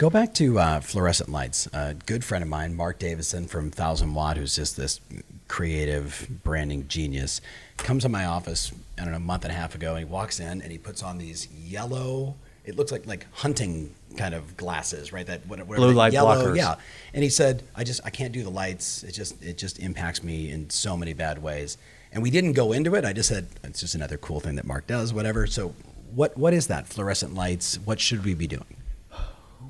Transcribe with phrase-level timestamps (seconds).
[0.00, 1.68] Go back to uh, fluorescent lights.
[1.74, 4.98] A good friend of mine, Mark Davison from Thousand Watt, who's just this
[5.46, 7.42] creative branding genius,
[7.76, 10.04] comes to my office, I don't know, a month and a half ago, and he
[10.06, 12.34] walks in and he puts on these yellow,
[12.64, 15.26] it looks like like hunting kind of glasses, right?
[15.26, 16.56] That whatever Blue light yellow, blockers.
[16.56, 16.76] yeah.
[17.12, 19.02] And he said, I just I can't do the lights.
[19.02, 21.76] It just it just impacts me in so many bad ways.
[22.10, 23.04] And we didn't go into it.
[23.04, 25.46] I just said it's just another cool thing that Mark does, whatever.
[25.46, 25.74] So
[26.14, 26.86] what what is that?
[26.86, 27.78] Fluorescent lights.
[27.84, 28.79] What should we be doing?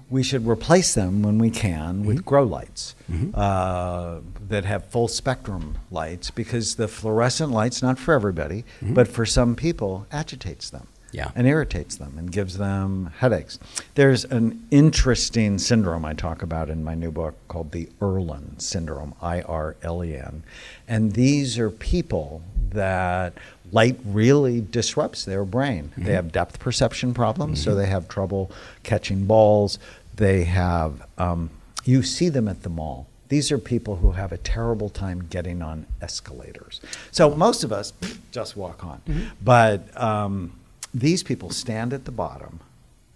[0.08, 3.30] We should replace them when we can with grow lights Mhm.
[3.34, 9.24] uh, that have full spectrum lights because the fluorescent lights, not for everybody, but for
[9.24, 10.88] some people, agitates them.
[11.12, 11.32] Yeah.
[11.34, 13.58] And irritates them and gives them headaches.
[13.96, 19.14] There's an interesting syndrome I talk about in my new book called the Irlen syndrome,
[19.20, 20.44] I R L E N.
[20.86, 23.34] And these are people that
[23.72, 25.92] light really disrupts their brain.
[25.96, 28.50] They have depth perception problems, so they have trouble
[28.82, 29.78] catching balls.
[30.16, 31.50] They have, um,
[31.84, 33.06] you see them at the mall.
[33.28, 36.80] These are people who have a terrible time getting on escalators.
[37.12, 37.92] So most of us
[38.32, 39.00] just walk on.
[39.42, 40.52] But um,
[40.92, 42.60] these people stand at the bottom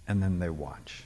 [0.07, 1.04] and then they watch.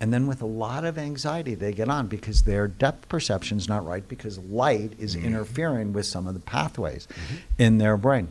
[0.00, 3.68] And then with a lot of anxiety, they get on because their depth perception is
[3.68, 5.26] not right because light is mm-hmm.
[5.26, 7.36] interfering with some of the pathways mm-hmm.
[7.58, 8.28] in their brain.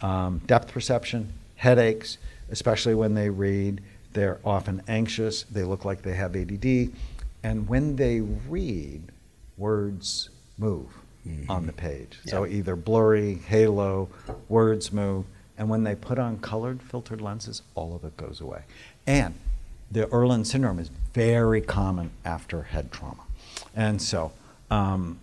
[0.00, 2.16] Um, depth perception, headaches,
[2.50, 3.82] especially when they read,
[4.14, 6.90] they're often anxious, they look like they have ADD.
[7.42, 9.02] And when they read,
[9.58, 10.88] words move
[11.26, 11.66] on mm-hmm.
[11.66, 12.18] the page.
[12.26, 14.08] So either blurry, halo,
[14.48, 15.24] words move.
[15.58, 18.62] And when they put on colored filtered lenses, all of it goes away.
[19.06, 19.34] And
[19.92, 23.22] the Irlen syndrome is very common after head trauma.
[23.76, 24.32] And so
[24.70, 25.18] um,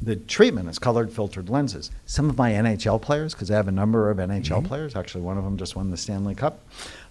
[0.00, 1.90] the treatment is colored filtered lenses.
[2.06, 5.36] Some of my NHL players, because I have a number of NHL players, actually, one
[5.38, 6.60] of them just won the Stanley Cup,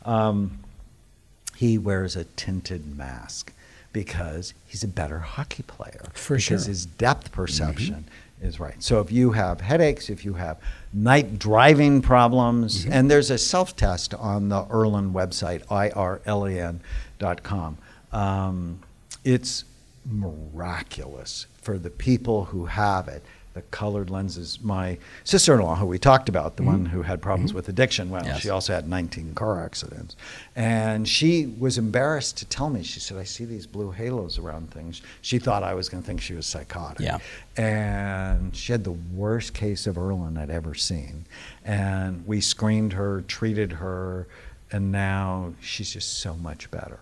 [0.03, 0.59] um,
[1.55, 3.53] he wears a tinted mask
[3.93, 6.01] because he's a better hockey player.
[6.13, 6.57] For because sure.
[6.57, 6.69] Mm-hmm.
[6.69, 8.05] his depth perception
[8.41, 8.81] is right.
[8.83, 10.57] So if you have headaches, if you have
[10.93, 12.93] night driving problems, Mm-hmm.
[12.93, 16.79] and there's a self test on the Irlen website, irlen
[17.19, 17.77] dot com.
[18.11, 18.79] Um,
[19.23, 19.63] it's
[20.05, 23.23] miraculous for the people who have it.
[23.55, 24.59] The colored lenses.
[24.61, 28.31] My sister-in-law, who we talked about, the one who had problems with addiction, well, Mm-hmm.
[28.33, 28.41] Yes.
[28.41, 30.17] she also had 19 car accidents,
[30.57, 32.83] and she was embarrassed to tell me.
[32.83, 36.07] She said, "I see these blue halos around things." She thought I was going to
[36.07, 36.99] think she was psychotic.
[36.99, 37.19] Yeah.
[37.55, 41.25] And she had the worst case of Irlen I'd ever seen,
[41.63, 44.27] and we screened her, treated her,
[44.71, 46.99] and now she's just so much better.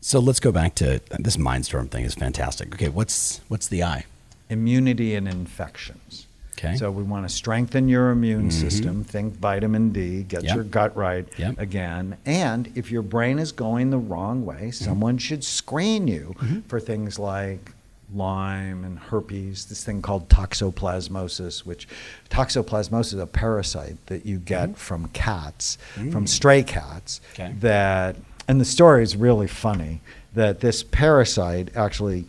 [0.00, 2.74] So let's go back to this mindstorm thing is fantastic.
[2.74, 4.04] Okay, what's what's the eye?
[4.50, 6.26] Immunity and infections.
[6.58, 6.76] Okay.
[6.76, 8.68] So we want to strengthen your immune mm-hmm.
[8.68, 9.04] system.
[9.04, 10.54] Think vitamin D, get Yep.
[10.54, 11.58] your gut right Yep.
[11.58, 12.16] again.
[12.26, 14.84] And if your brain is going the wrong way, mm-hmm.
[14.84, 16.60] someone should screen you mm-hmm.
[16.62, 17.72] for things like
[18.12, 21.86] Lyme and herpes, this thing called toxoplasmosis, which
[22.30, 26.28] toxoplasmosis is a parasite that you get from cats, from mm.
[26.28, 27.54] stray cats Okay.
[27.60, 28.16] that
[28.48, 30.00] and the story is really funny
[30.34, 32.24] that this parasite actually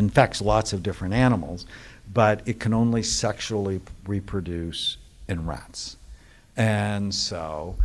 [0.00, 1.66] infects lots of different animals,
[2.12, 4.96] but it can only sexually reproduce
[5.28, 5.96] in rats.
[6.56, 7.76] And so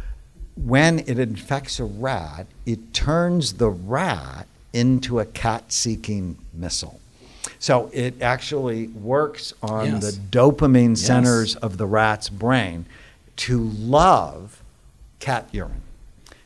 [0.55, 6.99] when it infects a rat, it turns the rat into a cat seeking missile.
[7.59, 10.01] So it actually works on Yes.
[10.05, 11.01] the dopamine Yes.
[11.01, 12.85] centers of the rat's brain
[13.47, 14.63] to love
[15.19, 15.81] cat urine.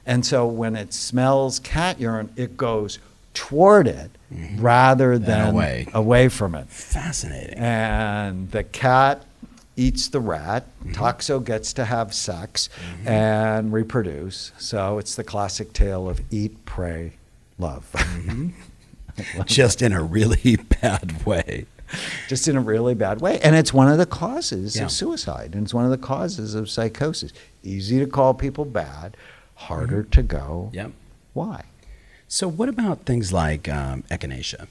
[0.06, 2.98] And so when it smells cat urine, it goes
[3.34, 4.62] toward it mm-hmm.
[4.62, 5.88] rather than away.
[5.94, 6.70] away from it.
[6.70, 7.58] Fascinating.
[7.58, 9.26] And the cat
[9.76, 10.66] eats the rat.
[10.84, 10.92] Mm-hmm.
[10.94, 13.08] Toxo gets to have sex mm-hmm.
[13.08, 14.52] and reproduce.
[14.58, 17.14] So it's the classic tale of eat, pray,
[17.58, 17.90] love.
[19.46, 21.66] Just in a really bad way.
[22.28, 23.40] Just in a really bad way.
[23.40, 24.84] And it's one of the causes Yeah.
[24.84, 25.56] of suicide.
[25.56, 27.34] And it's one of the causes of psychosis.
[27.64, 29.18] Easy to call people bad,
[29.56, 30.70] harder to go.
[30.74, 30.92] Yep.
[31.34, 31.64] Why?
[32.32, 34.68] So what about things like um, echinacea?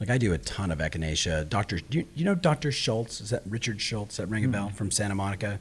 [0.00, 1.48] Like I do a ton of echinacea.
[1.48, 3.20] Doctor, do you, you know Doctor Schulze?
[3.20, 4.16] Is that Richard Schulze?
[4.16, 5.60] That ring a bell from Santa Monica?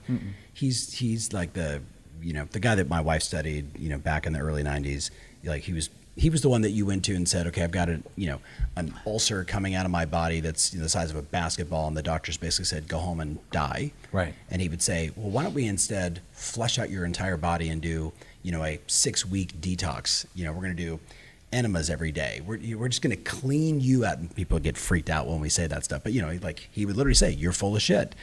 [0.54, 1.82] He's he's like the
[2.20, 3.78] you know the guy that my wife studied.
[3.78, 5.12] You know back in the early '90s.
[5.44, 7.72] Like he was he was the one that you went to and said, okay, I've
[7.72, 8.40] got a you know
[8.76, 12.04] an ulcer coming out of my body that's the size of a basketball, and the
[12.04, 13.92] doctors basically said, go home and die.
[14.12, 14.34] Right.
[14.50, 17.82] And he would say, well, why don't we instead flesh out your entire body and
[17.82, 18.14] do,
[18.48, 20.26] you know, a six week detox?
[20.34, 21.00] You know, we're going to do
[21.52, 22.42] enemas every day.
[22.46, 24.20] We're, we're just going to clean you out.
[24.20, 26.02] And people get freaked out when we say that stuff.
[26.04, 28.16] But, you know, like he would literally say, you're full of shit.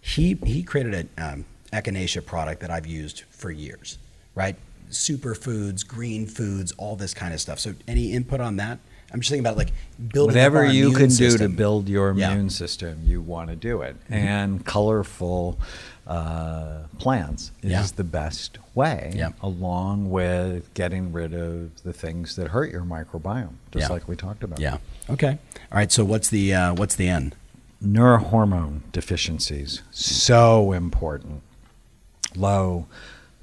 [0.00, 3.98] He, he created an um, echinacea product that I've used for years,
[4.34, 4.56] right?
[4.90, 7.58] superfoods, green foods, all this kind of stuff.
[7.58, 8.78] So any input on that?
[9.12, 9.72] I'm just thinking about like
[10.12, 12.32] building Whatever you can do to build your Yeah.
[12.32, 13.96] immune system, you want to do it.
[14.04, 14.14] Mm-hmm.
[14.14, 15.58] And colorful
[16.06, 17.86] uh, plants is Yeah.
[17.94, 19.30] the best way, Yeah.
[19.40, 23.92] along with getting rid of the things that hurt your microbiome, just Yeah.
[23.92, 24.58] like we talked about.
[24.58, 24.78] Yeah.
[25.08, 25.38] Okay.
[25.70, 25.92] All right.
[25.92, 27.36] So what's the uh, what's the end?
[27.84, 31.42] neurohormone deficiencies so important
[32.36, 32.86] low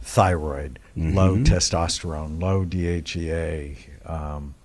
[0.02, 1.44] thyroid low Mm-hmm.
[1.44, 3.76] testosterone low dhea
[4.10, 4.56] um,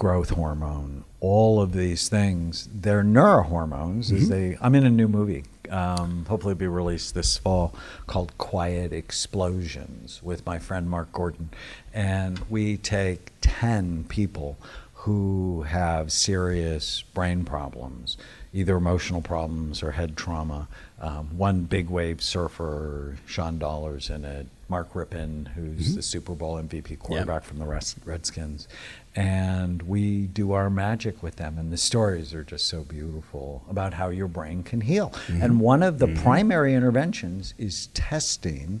[0.00, 4.28] growth hormone all of these things they're neurohormones Mm-hmm.
[4.30, 7.74] they i'm in a new movie um, hopefully be released this fall
[8.06, 11.50] called quiet explosions with my friend mark gordon
[11.92, 14.56] and we take 10 people
[15.04, 18.18] who have serious brain problems,
[18.52, 20.68] either emotional problems or head trauma.
[21.00, 26.56] Um, one big wave surfer, Sean Dollars in it, Mark Rypien, who's the Super Bowl
[26.62, 27.64] MVP quarterback from the
[28.04, 28.68] Redskins.
[29.16, 31.58] And we do our magic with them.
[31.58, 35.12] And the stories are just so beautiful about how your brain can heal.
[35.28, 38.80] And one of the primary interventions is testing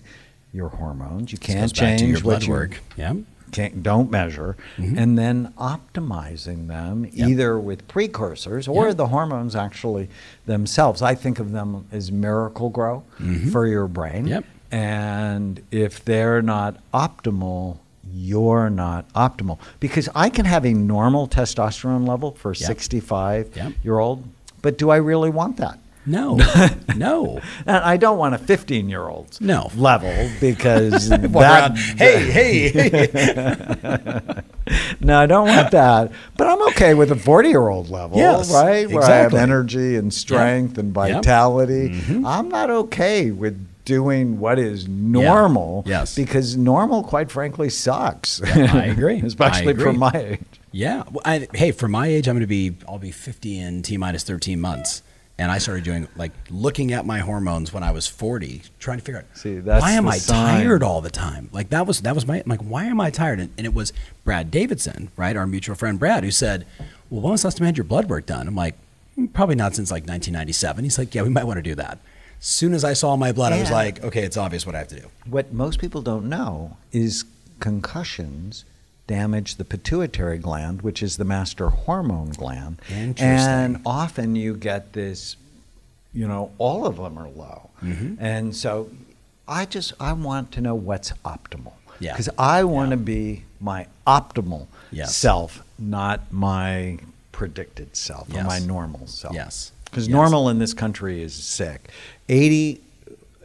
[0.52, 1.32] your hormones.
[1.32, 2.80] You can't change your blood you- work.
[2.96, 3.14] Yeah.
[3.52, 7.28] can't, don't measure, and then optimizing them Yep.
[7.28, 8.96] either with precursors or Yep.
[8.96, 10.08] the hormones actually
[10.46, 11.02] themselves.
[11.02, 13.02] I think of them as miracle grow
[13.50, 14.28] for your brain.
[14.28, 14.44] Yep.
[14.70, 17.78] And if they're not optimal,
[18.12, 19.58] you're not optimal.
[19.80, 22.66] Because I can have a normal testosterone level for a Yep.
[22.66, 23.72] 65 Yep.
[23.82, 24.24] year old,
[24.62, 25.78] but do I really want that?
[26.06, 26.38] No.
[26.96, 27.40] no.
[27.66, 29.70] And I don't want a 15 year old No.
[29.76, 34.42] level because that, around, hey, hey, hey.
[35.00, 36.12] No, I don't want that.
[36.36, 38.88] But I'm okay with a 40 year old level, Yes, right?
[38.90, 40.94] Where I have energy and strength and Yep.
[40.94, 41.88] vitality.
[41.90, 42.26] Mm-hmm.
[42.26, 45.82] I'm not okay with doing what is normal.
[45.86, 46.14] Yes.
[46.14, 48.42] Because normal, quite frankly, sucks.
[48.42, 49.20] I agree.
[49.20, 49.84] Especially I agree.
[49.84, 50.40] for my age.
[50.72, 51.02] Yeah.
[51.10, 53.96] Well, I, hey, for my age, I'm going to be, I'll be 50 in T
[53.96, 55.02] minus 13 months.
[55.38, 59.04] And I started doing, like, looking at my hormones when I was 40, trying to
[59.04, 60.60] figure out, See, why am I sign.
[60.60, 61.48] tired all the time?
[61.50, 63.40] Like, that was, that was my, I'm like, why am I tired?
[63.40, 65.34] And, and it was Brad Davidson, right?
[65.34, 66.66] Our mutual friend Brad, who said,
[67.08, 68.46] well, when was the last time you had your blood work done?
[68.48, 68.74] I'm like,
[69.18, 70.84] "Mm, probably not since like 1997.
[70.84, 71.98] He's like, yeah, we might want to do that.
[72.40, 74.88] Soon as I saw my blood, I was like, okay, it's obvious what I have
[74.88, 75.08] to do.
[75.26, 77.24] What most people don't know is
[77.60, 78.64] concussions
[79.06, 82.80] damage the pituitary gland, which is the master hormone gland.
[82.88, 83.26] Interesting.
[83.28, 85.36] And often you get this,
[86.14, 87.70] you know, all of them are low.
[87.82, 88.14] Mm-hmm.
[88.24, 88.88] And so
[89.46, 91.72] I just I want to know what's optimal.
[91.98, 92.12] Yeah.
[92.12, 93.02] Because I want to Yeah.
[93.02, 95.14] be my optimal Yes.
[95.14, 96.98] self, not my
[97.32, 99.34] predicted self or my normal self.
[99.34, 99.72] Yes.
[99.90, 100.12] Because Yes.
[100.12, 101.90] normal in this country is sick.
[102.28, 102.80] 80,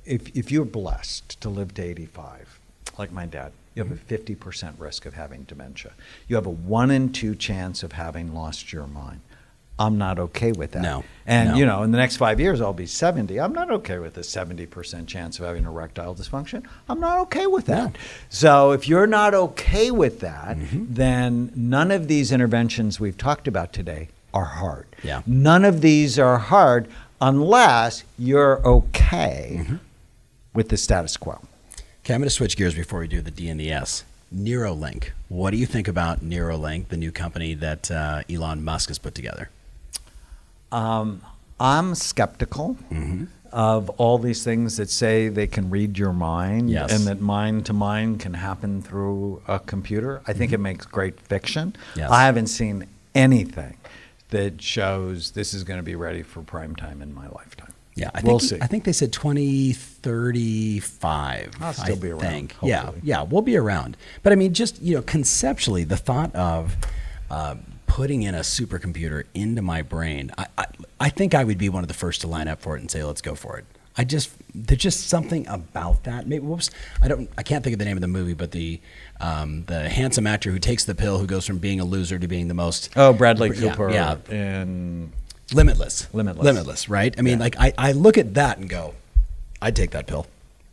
[0.06, 2.60] if, if you're blessed to live to 85,
[2.98, 4.34] like my dad, you have a Mm-hmm.
[4.34, 5.92] 50% risk of having dementia.
[6.28, 9.22] You have a one in two chance of having lost your mind.
[9.78, 10.84] I'm not okay with that.
[10.84, 11.04] No.
[11.26, 11.56] And, No.
[11.58, 13.38] you know, in the next five years, I'll be 70.
[13.42, 16.64] I'm not okay with a 70% chance of having erectile dysfunction.
[16.88, 17.84] I'm not okay with that.
[17.84, 17.90] No.
[17.90, 17.98] Mm-hmm.
[18.30, 23.74] So if you're not okay with that, then none of these interventions we've talked about
[23.74, 24.86] today are hard.
[25.02, 25.22] Yeah.
[25.26, 26.88] None of these are hard
[27.22, 29.76] unless you're okay Mm-hmm.
[30.54, 31.40] with the status quo.
[32.04, 34.04] Okay, I'm going to switch gears before we do the D and the S.
[34.36, 35.10] Neuralink.
[35.30, 39.16] What do you think about Neuralink, the new company that uh, Elon Musk has put
[39.16, 39.50] together?
[40.72, 41.22] Um,
[41.60, 43.26] I'm skeptical Mm-hmm.
[43.54, 46.92] of all these things that say they can read your mind Yes.
[46.92, 50.22] and that mind to mind can happen through a computer.
[50.28, 51.72] I think it makes great fiction.
[51.72, 52.00] Mm-hmm.
[52.00, 52.12] Yes.
[52.12, 53.78] I haven't seen anything
[54.30, 57.72] that shows this is going to be ready for prime time in my lifetime.
[57.96, 58.58] Yeah, I we'll think see.
[58.62, 61.54] I think they said 2035.
[61.62, 62.56] I'll still I be around, Think.
[62.62, 63.96] Yeah, yeah, we'll be around.
[64.22, 66.76] But I mean, just you know, conceptually, the thought of
[67.30, 67.56] uh,
[67.88, 70.66] putting in a supercomputer into my brain, I, I
[71.00, 72.92] I think I would be one of the first to line up for it and
[72.92, 73.64] say, let's go for it.
[73.98, 76.28] I just there's just something about that.
[76.28, 76.70] Maybe whoops,
[77.02, 78.80] I don't I can't think of the name of the movie, but the
[79.22, 82.28] um, the handsome actor who takes the pill, who goes from being a loser to
[82.28, 85.12] being the most Oh, Bradley Cooper yeah, and
[85.54, 86.44] limitless Limitless.
[86.44, 87.44] limitless right i mean Yeah.
[87.44, 88.96] like I, I look at that and go
[89.62, 90.26] i'd take that pill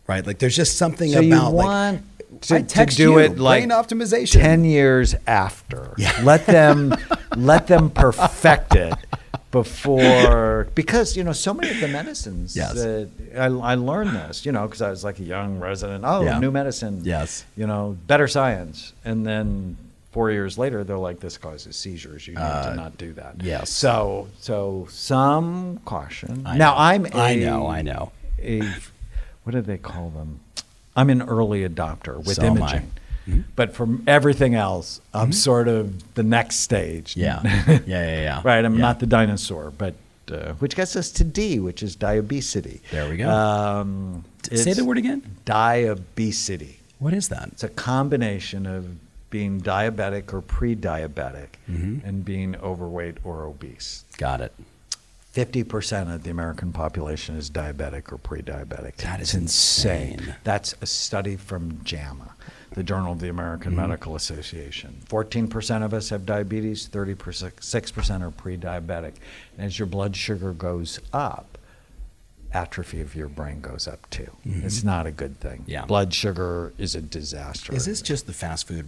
[0.07, 2.03] right like there's just something So about you like want
[2.41, 5.93] to, I to text do you, it like brain optimization 10 years after.
[5.99, 6.19] Yeah.
[6.25, 6.97] Let them
[7.37, 8.95] let them perfect it
[9.53, 12.75] before because you know so many of the medicines Yes.
[12.75, 16.23] that I, I learned this you know because I was like a young resident oh
[16.23, 16.39] Yeah.
[16.39, 17.45] new medicine Yes.
[17.57, 19.77] you know better science and then
[20.11, 23.37] four years later they're like this causes seizures you need Uh, to not do that
[23.43, 23.71] yes.
[23.71, 26.79] so so some caution I now know.
[26.79, 28.13] I'm I a- know, I know.
[28.41, 28.61] a
[29.45, 30.41] what do they call them
[30.97, 32.57] I'm an early adopter with So am
[33.27, 33.45] Imaging.
[33.57, 37.17] But from everything else, I'm sort of the next stage.
[37.17, 37.41] Yeah.
[37.69, 38.41] Yeah, yeah, yeah.
[38.45, 38.65] right.
[38.65, 38.81] I'm Yeah.
[38.81, 39.95] not the dinosaur, but
[40.31, 42.81] uh, which gets us to D, which is diabesity.
[42.91, 43.29] There we go.
[43.29, 45.23] Um, Say the word again.
[45.45, 46.79] Diabesity.
[46.99, 47.49] What is that?
[47.53, 48.87] It's a combination of
[49.31, 52.07] being diabetic or pre-diabetic Mm-hmm.
[52.07, 54.05] and being overweight or obese.
[54.19, 54.53] Got it.
[55.35, 58.97] 50% of the American population is diabetic or pre-diabetic.
[58.97, 60.19] That is insane.
[60.19, 60.35] insane.
[60.45, 62.35] That's a study from JAMA,
[62.73, 63.81] the Journal of the American Mm-hmm.
[63.81, 65.01] Medical Association.
[65.09, 69.15] 14% of us have diabetes, 36% are pre-diabetic.
[69.57, 71.52] And as your blood sugar goes up,
[72.55, 74.31] atrophy of your brain goes up too.
[74.45, 75.61] It's not a good thing.
[75.63, 75.71] Mm-hmm.
[75.71, 75.85] Yeah.
[75.87, 77.75] Blood sugar is a disaster.
[77.75, 78.87] Is this just the fast food,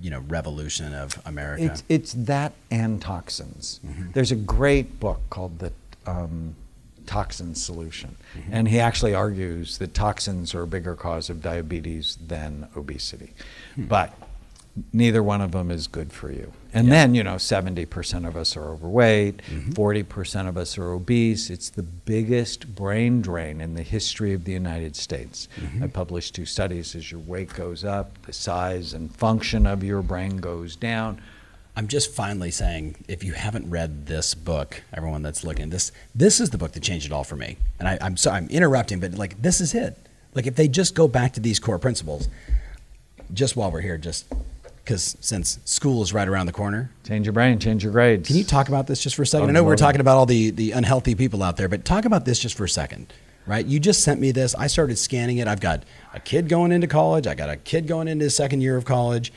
[0.00, 1.64] you know, revolution of America?
[1.64, 3.80] It's it's that and toxins.
[3.86, 4.12] Mm-hmm.
[4.12, 5.72] There's a great book called the
[6.06, 6.54] um,
[7.06, 8.50] Toxin Solution, Mm-hmm.
[8.52, 13.32] and he actually argues that toxins are a bigger cause of diabetes than obesity,
[13.76, 13.84] Hmm.
[13.84, 14.12] but
[14.92, 16.52] neither one of them is good for you.
[16.72, 19.72] And then you know, seventy percent of us are overweight, Mm-hmm.
[19.72, 21.48] 40 percent of us are obese.
[21.50, 25.46] It's the biggest brain drain in the history of the United States.
[25.60, 25.84] Mm-hmm.
[25.84, 26.94] I published two studies.
[26.96, 31.20] As your weight goes up, the size and function of your brain goes down.
[31.76, 36.40] I'm just finally saying, if you haven't read this book, everyone that's looking, this this
[36.40, 37.56] is the book that changed it all for me.
[37.78, 39.96] And I, I'm sorry, I'm interrupting, but like this is it.
[40.34, 42.28] Like if they just go back to these core principles,
[43.32, 44.26] just while we're here, just
[44.84, 48.28] because since school is right around the corner, Change your brain, change your grades.
[48.28, 49.46] can you talk about this just for a second?
[49.46, 52.04] I I know we're talking about all the the unhealthy people out there, but talk
[52.04, 53.12] about this just for a second.
[53.46, 53.66] Right?
[53.66, 54.54] You just sent me this.
[54.54, 55.46] I started scanning it.
[55.46, 55.82] I've got
[56.14, 57.26] a kid going into college.
[57.26, 59.32] I got a kid going into his second year of college.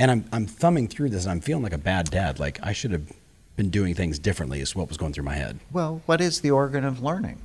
[0.00, 2.40] And I'm I'm thumbing through this and I'm feeling like a bad dad.
[2.40, 3.12] Like I should have
[3.56, 5.60] been doing things differently is what was going through my head.
[5.70, 7.38] Well, what is the organ of learning?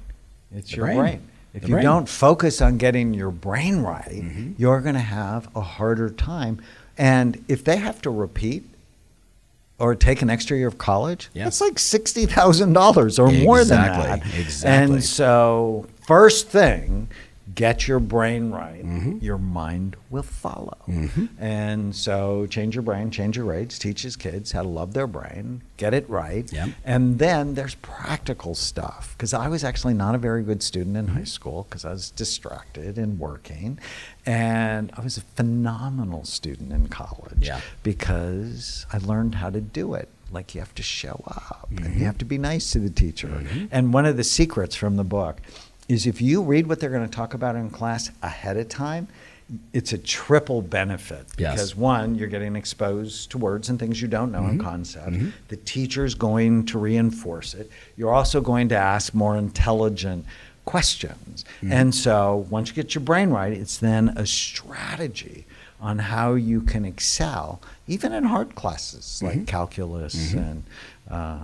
[0.55, 0.97] It's The your brain.
[0.97, 1.21] brain.
[1.53, 1.83] If The you brain.
[1.85, 4.53] don't focus on getting your brain right, Mm-hmm.
[4.57, 6.59] you're going to have a harder time.
[6.99, 8.63] And if they have to repeat
[9.79, 11.45] or take an extra year of college, Yeah.
[11.45, 14.39] that's like $60,000 or more than Exactly, that.
[14.39, 14.95] exactly.
[14.95, 17.07] And so, first thing,
[17.55, 18.83] get your brain right.
[18.85, 19.17] Mm-hmm.
[19.21, 20.77] Your mind will follow.
[21.39, 25.61] And so, change your brain, change your grades, teaches kids how to love their brain,
[25.77, 26.51] get it right.
[26.51, 26.69] Yep.
[26.85, 31.07] And then there's practical stuff because I was actually not a very good student in
[31.09, 33.79] high school because I was distracted and working.
[34.25, 37.61] And I was a phenomenal student in college Yeah.
[37.83, 40.09] because I learned how to do it.
[40.31, 41.99] Like you have to show up and Mm-hmm.
[41.99, 43.43] you have to be nice to the teacher.
[43.71, 45.37] And one of the secrets from the book
[45.89, 49.07] is if you read what they're going to talk about in class ahead of time,
[49.73, 51.53] it's a triple benefit Yes.
[51.55, 54.49] because one, you're getting exposed to words and things you don't know Mm-hmm.
[54.51, 55.17] and concepts.
[55.47, 57.69] The teacher's going to reinforce it.
[57.97, 60.25] You're also going to ask more intelligent
[60.65, 61.43] questions.
[61.63, 61.71] Mm-hmm.
[61.73, 65.45] And so once you get your brain right, it's then a strategy
[65.81, 69.45] on how you can excel, even in hard classes like Mm-hmm.
[69.45, 70.61] calculus and
[71.09, 71.39] uh,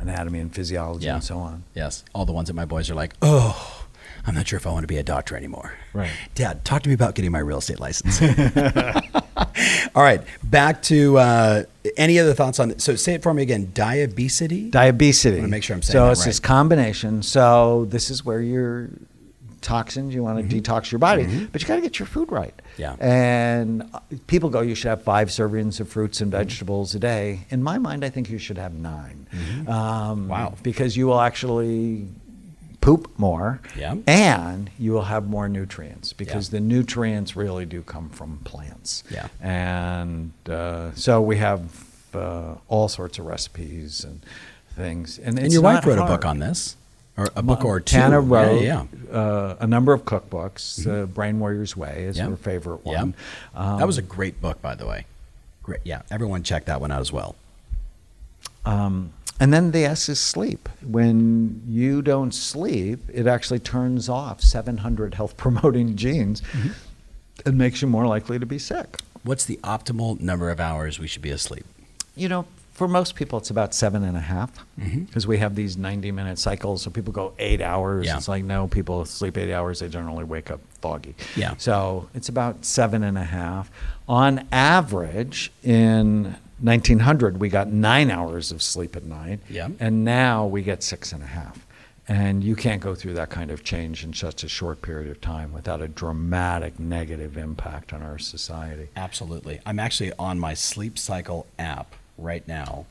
[0.00, 1.14] anatomy and physiology Yeah.
[1.14, 1.64] and so on.
[1.74, 2.04] Yes.
[2.14, 3.86] All the ones that my boys are like, oh,
[4.26, 5.74] I'm not sure if I want to be a doctor anymore.
[5.92, 6.10] Right.
[6.34, 8.20] Dad, talk to me about getting my real estate license.
[9.94, 10.22] All right.
[10.42, 11.62] Back to uh,
[11.96, 12.84] any other thoughts on this?
[12.84, 13.70] So say it for me again.
[13.72, 14.70] Diabesity?
[14.70, 15.36] Diabesity.
[15.36, 16.26] I wanna make sure I'm saying so that it's right.
[16.26, 17.22] this combination.
[17.22, 18.90] So this is where your
[19.60, 22.54] toxins you want to detox your body, but you got to get your food right.
[22.56, 22.80] Mm-hmm.
[22.82, 22.96] Yeah.
[23.00, 27.40] And uh, people go, you should have five servings of fruits and vegetables a day.
[27.50, 30.28] In my mind, I think you should have 9 Um, Mm-hmm.
[30.28, 30.54] Wow.
[30.62, 32.06] Because you will actually
[32.80, 33.60] poop more.
[33.76, 33.96] Yeah.
[34.06, 36.58] And you will have more nutrients because Yeah.
[36.58, 39.04] the nutrients really do come from plants.
[39.10, 39.28] Yeah.
[39.42, 41.60] And uh, so we have
[42.14, 44.20] uh, all sorts of recipes and
[44.74, 45.18] things.
[45.18, 46.76] And, and your wife wrote a book on this,
[47.20, 47.96] or a book or two.
[47.96, 49.16] Tana wrote Yeah, yeah.
[49.16, 50.86] Uh, a number of cookbooks.
[50.86, 52.28] Uh, Brain Warrior's Way is Yeah.
[52.28, 53.14] her favorite one.
[53.54, 55.04] Um, that was a great book, by the way.
[55.62, 55.80] Great.
[55.84, 56.02] Yeah.
[56.10, 57.36] Everyone check that one out as well.
[58.64, 60.68] Um, and then the S is sleep.
[60.82, 66.68] When you don't sleep, it actually turns off 700 health promoting genes Mm-hmm.
[67.46, 69.00] and makes you more likely to be sick.
[69.22, 71.64] What's the optimal number of hours we should be asleep?
[72.16, 72.46] You know,
[72.80, 75.00] for most people, it's about seven and a half mm-hmm.
[75.00, 76.80] because we have these 90 minute cycles.
[76.80, 78.06] So people go eight hours.
[78.06, 78.16] Yeah.
[78.16, 79.80] It's like, no, people sleep eight hours.
[79.80, 81.14] They generally wake up foggy.
[81.36, 81.56] Yeah.
[81.58, 83.70] So it's about seven and a half.
[84.08, 89.40] On average, in 1900, we got nine hours of sleep at night.
[89.50, 89.68] Yeah.
[89.78, 91.66] And now we get six and a half.
[92.08, 95.20] And you can't go through that kind of change in such a short period of
[95.20, 98.88] time without a dramatic negative impact on our society.
[98.96, 99.60] Absolutely.
[99.66, 102.86] I'm actually on my sleep cycle app right now.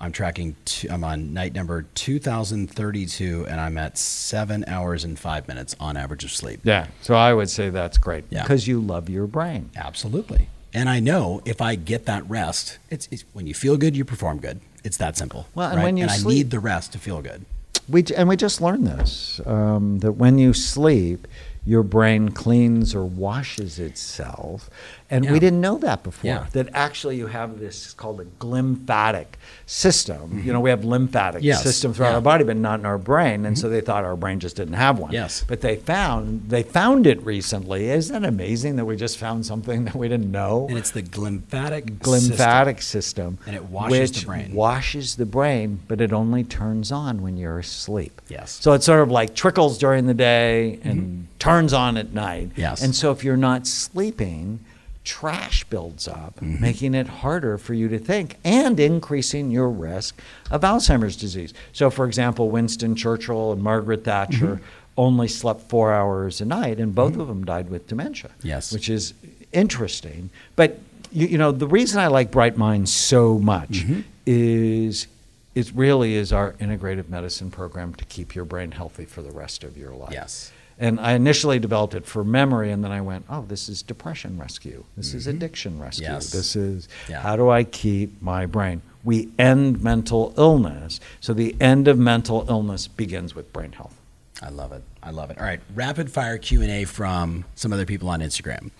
[0.00, 0.54] I'm tracking.
[0.64, 5.96] Two, I'm on night number 2032, and I'm at seven hours and five minutes on
[5.96, 6.60] average of sleep.
[6.62, 6.86] Yeah.
[7.02, 8.42] So I would say that's great Yeah.
[8.42, 9.70] because you love your brain.
[9.76, 10.48] Absolutely.
[10.72, 14.04] And I know if I get that rest, it's, it's when you feel good, you
[14.04, 14.60] perform good.
[14.84, 15.46] It's that simple.
[15.54, 15.84] Well, and right?
[15.84, 17.44] when you and I need the rest to feel good.
[17.88, 21.26] We and we just learned this um, that when you sleep,
[21.68, 24.70] your brain cleans or washes itself,
[25.10, 25.32] and Yeah.
[25.32, 26.26] we didn't know that before.
[26.30, 26.46] Yeah.
[26.52, 29.26] That actually you have this called a glymphatic
[29.66, 30.42] system.
[30.44, 31.46] You know, we have lymphatic Mm-hmm.
[31.48, 31.62] Yes.
[31.62, 32.14] system throughout Yeah.
[32.16, 34.74] our body, but not in our brain, and so they thought our brain just didn't
[34.74, 35.12] have one.
[35.12, 35.44] Yes.
[35.46, 37.90] but they found they found it recently.
[37.90, 40.66] Isn't that amazing that we just found something that we didn't know?
[40.70, 42.36] And it's the glymphatic system.
[42.36, 44.54] glymphatic system, And it washes the which brain.
[44.54, 48.20] washes the brain, but it only turns on when you're asleep.
[48.28, 48.58] Yes.
[48.60, 52.50] So it sort of like trickles during the day and turns on at night.
[52.56, 52.82] Yes.
[52.82, 54.60] And so if you're not sleeping,
[55.04, 56.60] trash builds up, Mm-hmm.
[56.60, 61.54] making it harder for you to think and increasing your risk of Alzheimer's disease.
[61.72, 64.64] So, for example, Winston Churchill and Margaret Thatcher Mm-hmm.
[64.96, 68.30] only slept four hours a night, and both of them died with dementia.
[68.42, 68.72] Yes.
[68.72, 69.14] Which is
[69.52, 70.30] interesting.
[70.56, 70.78] But,
[71.12, 74.00] you, you know, the reason I like Bright Minds so much Mm-hmm.
[74.26, 75.06] is
[75.54, 79.64] it really is our integrative medicine program to keep your brain healthy for the rest
[79.64, 80.12] of your life.
[80.12, 80.52] Yes.
[80.80, 84.38] And I initially developed it for memory, and then I went, oh, this is depression
[84.38, 84.84] rescue.
[84.96, 86.06] This is addiction rescue.
[86.06, 86.14] Mm-hmm.
[86.14, 86.30] Yes.
[86.30, 87.20] This is Yeah.
[87.20, 88.82] how do I keep my brain?
[89.02, 91.00] We end mental illness.
[91.20, 93.96] So the end of mental illness begins with brain health.
[94.40, 94.82] I love it.
[95.02, 95.38] I love it.
[95.38, 98.70] All right, rapid fire Q and A from some other people on Instagram.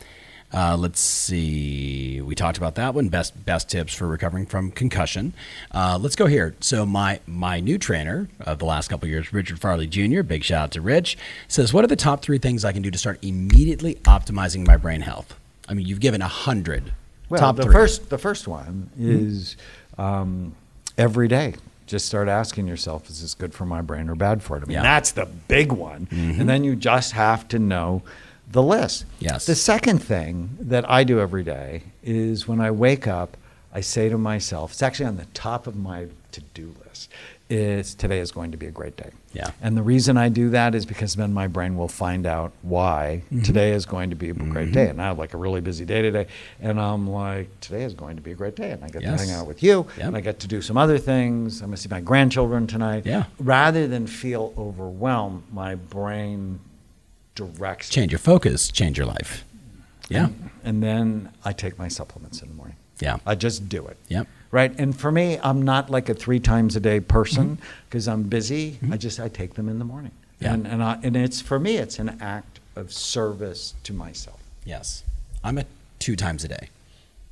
[0.53, 2.21] Uh, let's see.
[2.23, 3.09] We talked about that one.
[3.09, 5.35] Best best tips for recovering from concussion.
[5.73, 6.55] Uh, let's go here.
[6.61, 10.23] So my my new trainer of the last couple of years, Richard Farley Jr.
[10.23, 11.19] Big shout out to Rich.
[11.49, 14.77] Says, what are the top three things I can do to start immediately optimizing my
[14.79, 15.35] brain health?
[15.69, 16.93] I mean, you've given a hundred.
[17.29, 17.73] Well, top the three.
[17.75, 19.57] first the first one is
[19.99, 20.55] um,
[20.97, 21.55] every day.
[21.87, 24.63] Just start asking yourself, is this good for my brain or bad for it?
[24.63, 24.83] I mean, Yeah.
[24.83, 26.07] that's the big one.
[26.11, 28.03] And then you just have to know
[28.51, 29.05] the list.
[29.19, 29.47] Yes.
[29.47, 33.37] The second thing that I do every day is when I wake up,
[33.73, 37.11] I say to myself, it's actually on the top of my to-do list.
[37.51, 39.09] Is today is going to be a great day.
[39.33, 39.53] Yeah.
[39.63, 43.23] And the reason I do that is because then my brain will find out why
[43.33, 43.41] Mm-hmm.
[43.41, 44.89] today is going to be a great day.
[44.91, 46.27] And I have like a really busy day today.
[46.61, 48.73] And I'm like, today is going to be a great day.
[48.73, 49.23] And I get Yes.
[49.23, 49.87] to hang out with you.
[49.97, 50.07] Yep.
[50.09, 51.63] And I get to do some other things.
[51.63, 53.07] I'm going to see my grandchildren tonight.
[53.07, 53.25] Yeah.
[53.39, 56.61] Rather than feel overwhelmed, my brain
[57.91, 59.45] change your focus, change your life.
[60.09, 60.29] Yeah.
[60.65, 62.77] And then I take my supplements in the morning.
[63.01, 63.19] Yeah.
[63.27, 63.97] I just do it.
[64.09, 64.27] Yep.
[64.51, 64.73] Right.
[64.79, 67.63] And for me, I'm not like a three times a day person Mm-hmm.
[67.89, 68.79] because I'm busy.
[68.91, 70.13] I just I take them in the morning.
[70.41, 70.55] Yeah.
[70.55, 74.41] And and, I, and it's for me, it's an act of service to myself.
[74.65, 75.05] Yes.
[75.45, 75.67] I'm at
[75.99, 76.69] two times a day,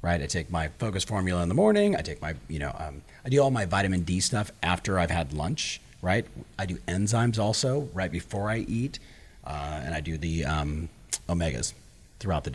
[0.02, 0.20] right?
[0.22, 1.96] I take my focus formula in the morning.
[1.96, 5.10] I take my, you know, um, I do all my vitamin D stuff after I've
[5.10, 6.26] had lunch, right?
[6.58, 8.98] I do enzymes also right before I eat,
[9.46, 10.88] and I do the um,
[11.28, 11.72] omegas
[12.18, 12.54] throughout the day.